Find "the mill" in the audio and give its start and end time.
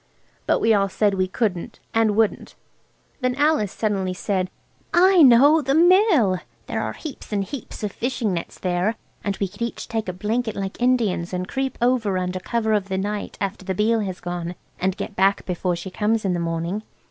5.61-6.39